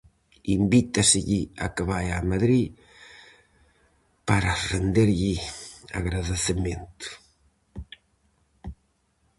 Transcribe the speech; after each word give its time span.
Invítaselle 0.57 1.41
a 1.65 1.67
que 1.75 1.83
vaia 1.91 2.13
a 2.17 2.27
Madrid 2.31 2.67
para 4.27 4.59
renderlle 4.71 5.35
agradecemento. 5.99 7.07